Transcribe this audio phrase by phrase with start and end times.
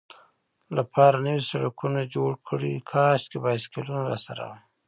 [0.77, 4.61] لپاره نوي سړکونه جوړ کړي، کاشکې بایسکلونه راسره وای.